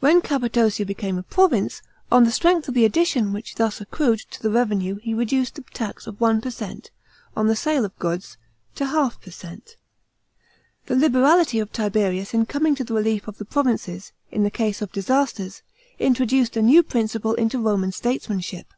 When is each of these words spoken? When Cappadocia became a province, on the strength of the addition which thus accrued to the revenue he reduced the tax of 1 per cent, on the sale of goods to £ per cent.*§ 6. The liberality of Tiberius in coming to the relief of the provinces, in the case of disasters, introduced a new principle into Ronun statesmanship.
When 0.00 0.20
Cappadocia 0.20 0.84
became 0.84 1.16
a 1.16 1.22
province, 1.22 1.80
on 2.10 2.24
the 2.24 2.30
strength 2.30 2.68
of 2.68 2.74
the 2.74 2.84
addition 2.84 3.32
which 3.32 3.54
thus 3.54 3.80
accrued 3.80 4.18
to 4.32 4.42
the 4.42 4.50
revenue 4.50 4.96
he 4.96 5.14
reduced 5.14 5.54
the 5.54 5.62
tax 5.62 6.06
of 6.06 6.20
1 6.20 6.42
per 6.42 6.50
cent, 6.50 6.90
on 7.34 7.46
the 7.46 7.56
sale 7.56 7.86
of 7.86 7.98
goods 7.98 8.36
to 8.74 8.84
£ 8.84 9.20
per 9.22 9.30
cent.*§ 9.30 9.60
6. 9.70 9.76
The 10.88 10.96
liberality 10.96 11.58
of 11.58 11.72
Tiberius 11.72 12.34
in 12.34 12.44
coming 12.44 12.74
to 12.74 12.84
the 12.84 12.92
relief 12.92 13.26
of 13.26 13.38
the 13.38 13.46
provinces, 13.46 14.12
in 14.30 14.42
the 14.44 14.50
case 14.50 14.82
of 14.82 14.92
disasters, 14.92 15.62
introduced 15.98 16.54
a 16.54 16.60
new 16.60 16.82
principle 16.82 17.32
into 17.32 17.56
Ronun 17.56 17.94
statesmanship. 17.94 18.74